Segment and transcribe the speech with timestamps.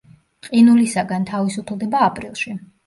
[0.47, 2.61] ყინულისაგან თავისუფლდება აპრილში.